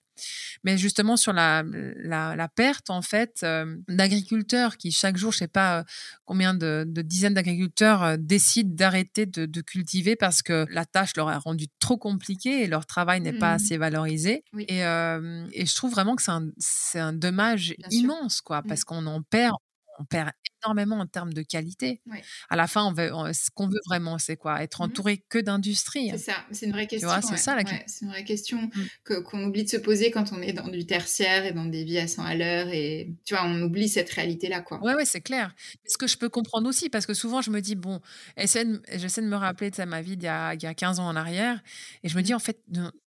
[0.64, 3.44] Mais justement, sur la, la, perte, en fait,
[3.88, 5.84] d'agriculteurs qui, chaque jour, je sais pas
[6.24, 11.68] combien de, dizaines d'agriculteurs décident d'arrêter de, cultiver parce que la tâche leur est rendue
[11.80, 13.56] trop compliquée et leur travail n'est pas mmh.
[13.56, 14.44] assez valorisé.
[14.68, 18.66] Et, et, je trouve vraiment que c'est un, un, dommage immense, quoi, mmh.
[18.66, 19.56] parce qu'on en perd
[19.98, 20.30] on perd
[20.62, 22.00] énormément en termes de qualité.
[22.48, 24.62] À la fin, on veut, ce qu'on veut vraiment, c'est quoi?
[24.62, 26.10] Être mmh entouré que d'industrie.
[26.10, 27.08] C'est ça, c'est une vraie question.
[27.22, 27.84] c'est ça la question.
[27.86, 28.70] c'est une vraie question
[29.06, 29.22] mmh.
[29.22, 31.98] qu'on oublie de se poser quand on est dans du tertiaire et dans des vies
[31.98, 32.68] à 100 à l'heure.
[32.68, 34.60] Et tu vois, on oublie cette réalité-là.
[34.60, 34.82] Quoi.
[34.82, 35.54] Ouais, ouais, c'est clair.
[35.86, 38.00] Ce que je peux comprendre aussi, parce que souvent, je me dis, bon,
[38.36, 41.60] j'essaie de me rappeler de ma vie d'il y, y a 15 ans en arrière.
[42.02, 42.36] Et je me dis, mmh.
[42.36, 42.62] en fait,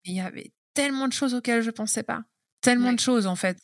[0.05, 2.23] il y avait tellement de choses auxquelles je ne pensais pas
[2.61, 3.57] tellement de choses en fait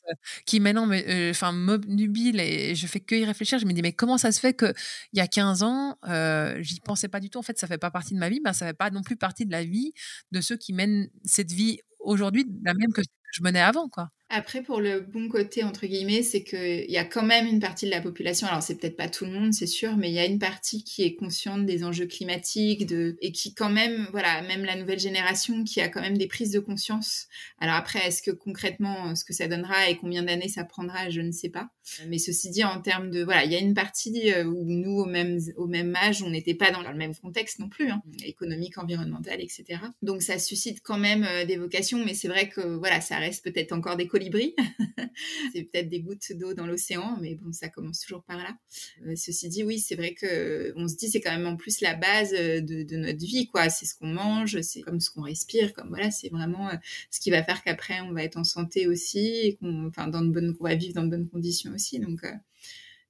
[0.45, 3.59] qui maintenant me enfin m'obnubilent et je fais que y réfléchir.
[3.59, 4.73] Je me dis mais comment ça se fait que
[5.13, 7.39] il y a 15 ans euh, j'y pensais pas du tout.
[7.39, 9.15] En fait ça fait pas partie de ma vie mais ça fait pas non plus
[9.17, 9.93] partie de la vie
[10.31, 13.01] de ceux qui mènent cette vie aujourd'hui la même que
[13.33, 17.05] je menais avant quoi après, pour le bon côté, entre guillemets, c'est qu'il y a
[17.05, 19.67] quand même une partie de la population, alors c'est peut-être pas tout le monde, c'est
[19.67, 23.31] sûr, mais il y a une partie qui est consciente des enjeux climatiques de, et
[23.31, 26.59] qui quand même, voilà, même la nouvelle génération qui a quand même des prises de
[26.59, 27.27] conscience.
[27.59, 31.21] Alors après, est-ce que concrètement, ce que ça donnera et combien d'années ça prendra, je
[31.21, 31.69] ne sais pas.
[32.07, 34.99] Mais ceci dit, en termes de, voilà, il y a une partie euh, où nous,
[34.99, 38.01] au même, au même âge, on n'était pas dans le même contexte non plus, hein,
[38.23, 39.79] économique, environnemental, etc.
[40.01, 43.43] Donc ça suscite quand même euh, des vocations, mais c'est vrai que, voilà, ça reste
[43.43, 44.07] peut-être encore des
[45.53, 48.57] c'est peut-être des gouttes d'eau dans l'océan, mais bon, ça commence toujours par là.
[49.05, 51.81] Euh, ceci dit, oui, c'est vrai que on se dit c'est quand même en plus
[51.81, 53.69] la base euh, de, notre vie, quoi.
[53.69, 56.75] C'est ce qu'on mange, c'est comme ce qu'on respire, comme voilà, c'est vraiment euh,
[57.11, 60.21] ce qui va faire qu'après on va être en santé aussi, et qu'on, enfin, dans
[60.21, 61.99] de bonnes, va vivre dans de bonnes conditions aussi.
[61.99, 62.21] Donc,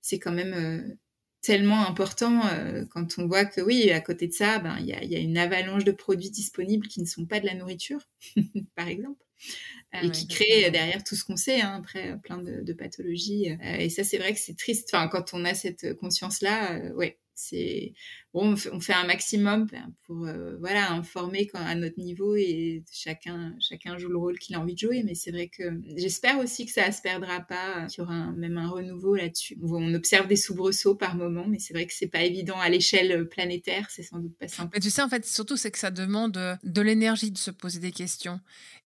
[0.01, 0.97] c'est quand même
[1.41, 2.41] tellement important
[2.89, 5.37] quand on voit que oui, à côté de ça, ben il y y a, une
[5.37, 8.01] avalanche de produits disponibles qui ne sont pas de la nourriture,
[8.75, 9.23] par exemple.
[9.91, 13.51] Ah et qui crée derrière tout ce qu'on sait, hein, après plein de, pathologies.
[13.51, 14.89] Euh, et ça, c'est vrai que c'est triste.
[14.91, 17.93] Enfin, quand on a cette conscience-là, euh, ouais, c'est
[18.33, 19.67] bon, on fait, un maximum
[20.05, 24.59] pour euh, voilà informer à notre niveau et chacun chacun joue le rôle qu'il a
[24.59, 25.03] envie de jouer.
[25.03, 25.63] Mais c'est vrai que
[25.95, 29.57] j'espère aussi que ça se perdra pas, qu'il y aura même un renouveau là-dessus.
[29.61, 33.29] On observe des soubresauts par moment, mais c'est vrai que c'est pas évident à l'échelle
[33.29, 33.87] planétaire.
[33.89, 34.71] C'est sans doute pas simple.
[34.73, 37.79] Mais tu sais, en fait, surtout c'est que ça demande de l'énergie de se poser
[37.79, 38.39] des questions.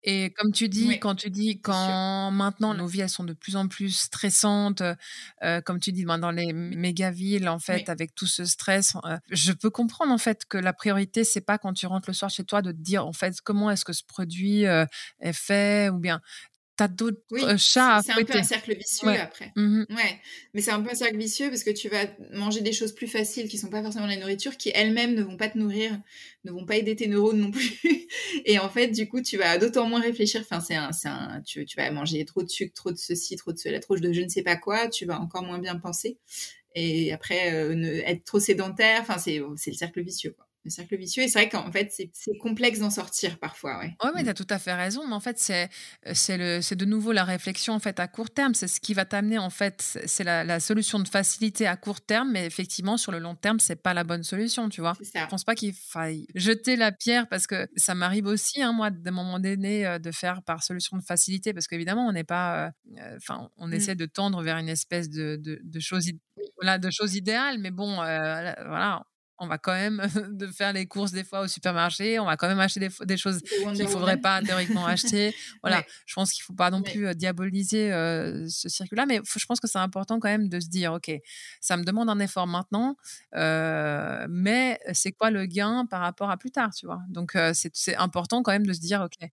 [0.03, 3.55] Et comme tu dis, quand tu dis quand maintenant nos vies elles sont de plus
[3.55, 4.81] en plus stressantes,
[5.43, 8.95] euh, comme tu dis ben, dans les méga villes en fait avec tout ce stress,
[9.05, 12.13] euh, je peux comprendre en fait que la priorité c'est pas quand tu rentres le
[12.13, 14.85] soir chez toi de te dire en fait comment est-ce que ce produit euh,
[15.19, 16.21] est fait ou bien
[16.87, 19.51] d'autres euh, chats à C'est un peu un cercle vicieux après.
[19.55, 20.19] Mmh ouais.
[20.53, 23.07] Mais c'est un peu un cercle vicieux parce que tu vas manger des choses plus
[23.07, 25.99] faciles qui sont pas forcément la nourriture, qui elles-mêmes ne vont pas te nourrir,
[26.43, 27.79] ne vont pas aider tes neurones non plus.
[28.45, 30.41] et en fait, du coup, tu vas d'autant moins réfléchir.
[30.41, 33.51] Enfin, c'est un, un tu, tu, vas manger trop de sucre, trop de ceci, trop
[33.51, 34.87] de cela, trop de je ne sais pas quoi.
[34.87, 36.17] Tu vas encore moins bien penser.
[36.75, 39.01] Et après, euh, être trop sédentaire.
[39.01, 40.31] Enfin, c'est le cercle vicieux.
[40.31, 41.23] Quoi le cercle vicieux.
[41.23, 43.79] Et c'est vrai qu'en fait, c'est complexe d'en sortir parfois.
[43.79, 45.07] Ouais, ouais, mais tu as tout à fait raison.
[45.07, 48.53] Mais en fait, c'est de nouveau la réflexion en fait, à court terme.
[48.53, 52.01] C'est ce qui va t'amener, en fait, c'est la, la, solution de facilité à court
[52.01, 52.31] terme.
[52.31, 54.93] Mais effectivement, sur le long terme, c'est pas la bonne solution, tu vois.
[55.01, 58.91] Je pense pas qu'il faille jeter la pierre parce que ça m'arrive aussi, hein, moi,
[58.91, 61.53] d'un moment donné, euh, de faire par solution de facilité.
[61.53, 62.67] Parce qu'évidemment, on n'est pas.
[62.67, 63.73] Euh, euh, enfin, on mmh.
[63.73, 66.11] essaie de tendre vers une espèce de, de, de choses
[66.57, 69.03] voilà, de choses idéales, mais bon, voilà,
[69.41, 70.01] on va quand même
[70.37, 73.41] de faire les courses des fois au supermarché, on va quand même acheter des, choses
[73.41, 75.35] qu'il ne faudrait pas théoriquement acheter.
[75.63, 79.21] Voilà, je pense qu'il ne faut pas non plus euh, diaboliser euh, ce circuit-là, mais
[79.23, 81.11] je pense que c'est important quand même de se dire, OK,
[81.59, 82.95] ça me demande un effort maintenant,
[83.35, 87.01] euh, mais c'est quoi le gain par rapport à plus tard, tu vois?
[87.09, 89.27] Donc, c'est important quand même de se dire, OK,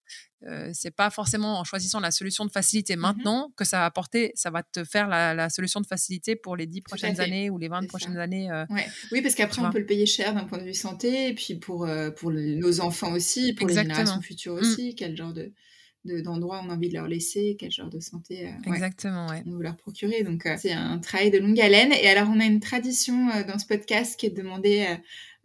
[0.45, 3.85] euh, c'est pas forcément en choisissant la solution de facilité mmh maintenant que ça va
[3.85, 7.57] apporter, ça va te faire la, solution de facilité pour les 10 prochaines années ou
[7.57, 8.51] les 20 prochaines années.
[8.51, 8.65] Euh,
[9.11, 11.55] oui, parce qu'après, on peut le payer cher d'un point de vue santé, et puis
[11.55, 14.59] pour, euh, pour nos enfants aussi, pour les générations futures mmh.
[14.59, 15.53] aussi, quel genre de
[16.23, 19.75] d'endroits on a envie de leur laisser, quel genre de santé Exactement, on veut leur
[19.75, 20.23] procurer.
[20.23, 21.91] Donc, c'est un travail de longue haleine.
[21.91, 24.87] Et alors, on a une tradition dans ce podcast qui est de demander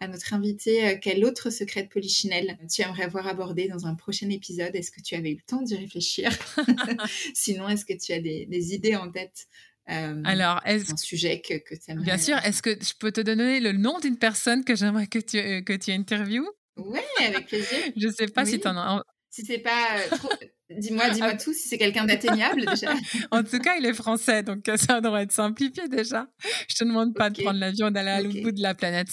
[0.02, 3.94] à notre invité euh, quel autre secret de Polichinelle tu aimerais voir abordé dans un
[3.94, 4.74] prochain épisode?
[4.74, 6.30] Est-ce que tu avais eu le temps d'y réfléchir?
[7.34, 9.46] Sinon, est-ce que tu as des, idées en tête
[9.90, 12.36] euh, Alors, est-ce un sujet que, que tu aimerais Bien sûr.
[12.38, 15.62] Est-ce que je peux te donner le nom d'une personne que j'aimerais que tu euh,
[15.62, 17.78] que tu interviewes Oui, avec plaisir.
[17.96, 19.04] je ne sais pas si tu en as.
[19.30, 20.30] Si c'est pas trop
[20.76, 21.36] Dis-moi, dis-moi ah.
[21.36, 22.94] tout si c'est quelqu'un d'atteignable déjà.
[23.30, 26.26] en tout cas, il est français, donc euh, ça devrait être simplifié déjà.
[26.68, 29.08] Je te demande pas de prendre l'avion d'aller à l'autre bout de la planète.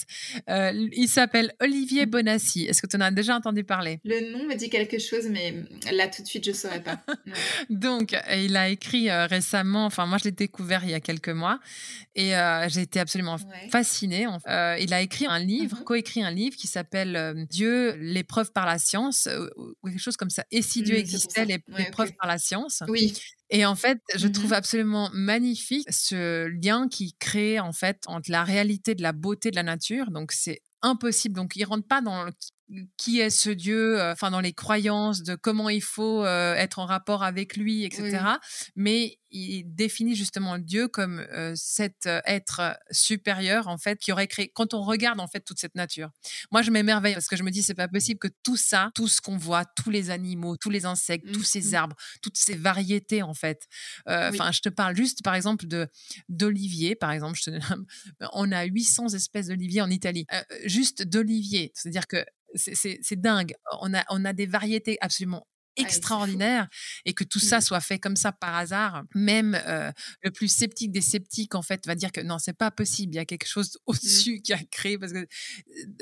[0.48, 2.64] Euh, il s'appelle Olivier Bonassi.
[2.64, 4.00] Est-ce que tu en as déjà entendu parler?
[4.04, 5.54] Le nom me dit quelque chose, mais
[5.92, 7.00] là tout de suite, je saurais pas.
[7.70, 9.86] donc, il a écrit récemment.
[9.86, 11.60] Enfin, moi, je l'ai découvert il y a quelques mois
[12.14, 12.32] et
[12.68, 13.36] j'ai été absolument
[13.70, 14.26] fascinée.
[14.46, 15.84] il a écrit un livre, co mm-hmm.
[15.84, 20.44] coécrit un livre qui s'appelle Dieu, l'épreuve par la science, ou quelque chose comme ça.
[20.50, 22.82] Et si Dieu mmh, existait, les, preuves par la science.
[22.88, 23.12] Oui.
[23.50, 28.30] Et en fait, je mmh trouve absolument magnifique ce lien qui crée en fait entre
[28.30, 30.10] la réalité de la beauté de la nature.
[30.10, 31.34] Donc c'est impossible.
[31.34, 32.26] Donc il rentre pas dans
[32.96, 36.78] qui est ce Dieu, euh, enfin dans les croyances de comment il faut euh, être
[36.78, 38.20] en rapport avec lui, etc.
[38.76, 44.50] Mais il définit justement Dieu comme euh, cet être supérieur en fait qui aurait créé.
[44.54, 46.10] Quand on regarde en fait toute cette nature,
[46.50, 49.08] moi je m'émerveille parce que je me dis c'est pas possible que tout ça, tout
[49.08, 51.74] ce qu'on voit, tous les animaux, tous les insectes, tous ces mmh.
[51.74, 53.66] arbres, toutes ces variétés en fait.
[54.06, 55.88] Enfin, je te parle juste par exemple de
[56.28, 57.38] d'olivier, par exemple.
[57.40, 57.58] Je te...
[58.32, 60.26] on a 800 espèces d'olivier en Italie,
[60.64, 63.54] juste d'olivier, c'est-à-dire que c'est dingue.
[63.80, 65.46] On a, on a des variétés absolument
[65.78, 66.68] ah, extraordinaires
[67.04, 67.62] et que tout ça mmh.
[67.62, 71.86] soit fait comme ça par hasard, même euh, le plus sceptique des sceptiques en fait
[71.86, 73.78] va dire que non c'est pas possible, il y a quelque chose mmh.
[73.86, 75.26] au-dessus qui a créé parce que euh,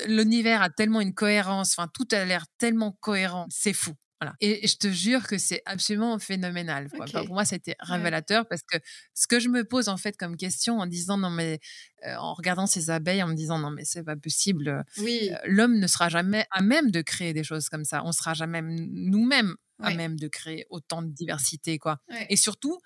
[0.06, 3.92] l'univers a tellement une cohérence, enfin tout a l'air tellement cohérent, c'est fou.
[4.40, 6.88] Et je te jure que c'est absolument phénoménal.
[6.88, 8.78] Pour moi, c'était révélateur parce que
[9.14, 11.60] ce que je me pose en fait comme question en disant non mais
[12.04, 14.84] euh, en regardant ces abeilles, en me disant non mais c'est pas possible.
[14.98, 15.30] Oui.
[15.32, 18.02] Euh, l'homme ne sera jamais à même de créer des choses comme ça.
[18.04, 22.00] On sera jamais nous-mêmes à même de créer autant de diversité quoi.
[22.28, 22.80] Et surtout,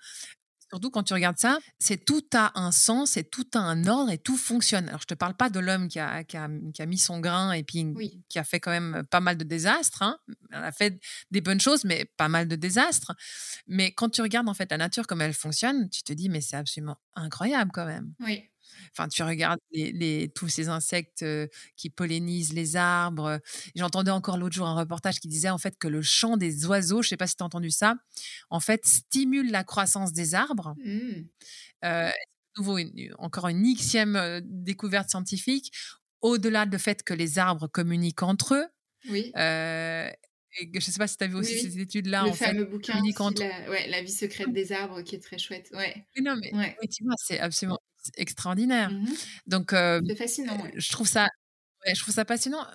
[0.73, 4.09] Surtout quand tu regardes ça, c'est tout a un sens et tout a un ordre
[4.09, 4.87] et tout fonctionne.
[4.89, 6.47] Alors, je te parle pas de l'homme qui a, qui, a,
[6.87, 7.93] mis son grain et puis
[8.27, 10.01] qui a fait quand même pas mal de désastres.
[10.01, 10.17] Hein.
[10.49, 13.13] Elle a fait des bonnes choses, mais pas mal de désastres.
[13.67, 16.41] Mais quand tu regardes en fait la nature comme elle fonctionne, tu te dis, mais
[16.41, 18.11] c'est absolument incroyable quand même.
[18.21, 18.49] Oui.
[18.91, 21.25] Enfin, tu regardes les, tous ces insectes
[21.75, 23.39] qui pollinisent les arbres.
[23.75, 27.01] J'entendais encore l'autre jour un reportage qui disait en fait que le chant des oiseaux,
[27.01, 27.95] je ne sais pas si tu as entendu ça,
[28.49, 30.75] en fait stimule la croissance des arbres.
[30.83, 32.11] Mmh.
[32.57, 32.77] nouveau,
[33.17, 35.71] encore une xième découverte scientifique.
[36.21, 38.67] Au-delà du fait que les arbres communiquent entre eux.
[39.09, 39.33] Oui.
[40.59, 42.25] Et je ne sais pas si tu as vu aussi ces études-là.
[42.25, 45.69] Le fameux bouquin, la, ouais, la vie secrète des arbres, qui est très chouette.
[45.73, 46.05] Ouais.
[46.21, 46.51] non, mais
[46.89, 47.79] tu vois, c'est absolument
[48.17, 48.91] extraordinaire.
[48.91, 49.07] Mmh
[49.47, 50.57] Donc, c'est fascinant.
[50.75, 51.27] Je trouve ça.
[51.85, 52.65] je trouve ça passionnant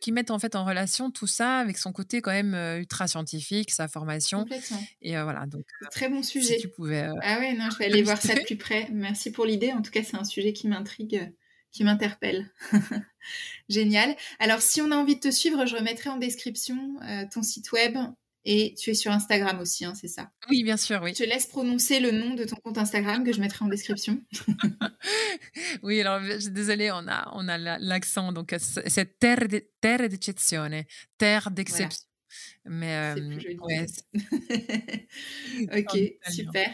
[0.00, 3.70] qu'ils mettent en fait en relation tout ça avec son côté quand même ultra scientifique,
[3.70, 4.40] sa formation.
[4.40, 4.82] Complètement.
[5.02, 6.56] Et voilà, donc très bon sujet.
[6.56, 7.08] Si tu pouvais.
[7.22, 8.88] ah ouais, non, je vais aller voir ça de plus près.
[8.92, 9.72] Merci pour l'idée.
[9.72, 11.32] En tout cas, c'est un sujet qui m'intrigue,
[11.72, 12.50] qui m'interpelle.
[13.68, 14.16] Génial.
[14.38, 16.96] Alors, si on a envie de te suivre, je remettrai en description
[17.32, 17.96] ton site web
[18.44, 20.30] et tu es sur Instagram aussi, hein, c'est ça?
[20.48, 21.12] Oui, bien sûr, oui.
[21.14, 24.22] Je te laisse prononcer le nom de ton compte Instagram que je mettrai en description.
[25.82, 29.48] oui, alors désolée, on a, on a l'accent, donc c'est terre
[30.08, 30.84] d'eccezione,
[31.18, 32.06] terre d'exception.
[32.64, 33.86] Mais euh, ouais.
[35.76, 35.98] ok,
[36.30, 36.70] super.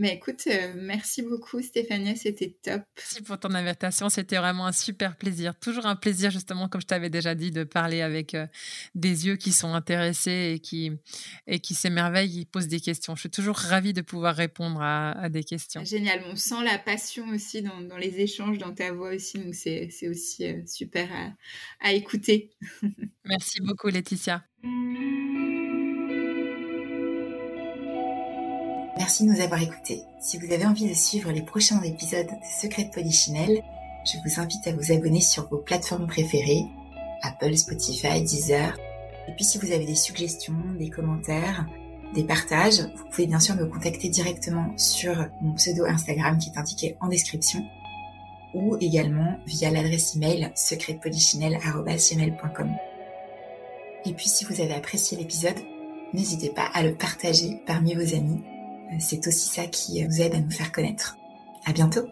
[0.00, 2.80] Mais écoute, euh, merci beaucoup Stéphanie, c'était top.
[2.96, 5.54] Merci pour ton invitation, c'était vraiment un super plaisir.
[5.60, 8.46] Toujours un plaisir justement, comme je t'avais déjà dit, de parler avec euh,
[8.94, 10.90] des yeux qui sont intéressés et qui,
[11.46, 13.14] et qui s'émerveillent, qui posent des questions.
[13.14, 15.84] Je suis toujours ravie de pouvoir répondre à, des questions.
[15.84, 19.54] Génial, on sent la passion aussi dans, dans les échanges, dans ta voix aussi, donc
[19.54, 21.34] c'est aussi euh, super à,
[21.80, 22.52] à écouter.
[23.26, 24.42] merci beaucoup Laetitia.
[29.00, 30.02] Merci de nous avoir écoutés.
[30.20, 33.62] Si vous avez envie de suivre les prochains épisodes de Secret de Polichinelle,
[34.04, 36.66] je vous invite à vous abonner sur vos plateformes préférées,
[37.22, 38.76] Apple, Spotify, Deezer.
[39.26, 41.66] Et puis si vous avez des suggestions, des commentaires,
[42.12, 46.58] des partages, vous pouvez bien sûr me contacter directement sur mon pseudo Instagram qui est
[46.58, 47.64] indiqué en description
[48.52, 52.70] ou également via l'adresse email secretpolichinelle.com.
[54.04, 55.56] Et puis si vous avez apprécié l'épisode,
[56.12, 58.42] n'hésitez pas à le partager parmi vos amis
[58.98, 61.16] c'est aussi ça qui vous aide à nous faire connaître.
[61.64, 62.08] À bientôt!